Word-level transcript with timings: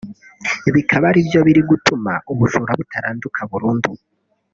bikaba 0.75 1.05
ari 1.11 1.21
byo 1.27 1.39
biri 1.47 1.61
gutuma 1.71 2.11
ubujura 2.31 2.71
butaranduka 2.79 3.39
burundu 3.51 3.91